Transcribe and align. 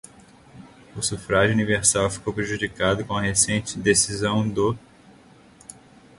o 0.97 1.01
sufrágio 1.03 1.53
universal 1.53 2.09
ficou 2.09 2.33
prejudicado 2.33 3.05
com 3.05 3.15
a 3.15 3.21
recente 3.21 3.77
decisão 3.77 4.49
do 4.49 4.75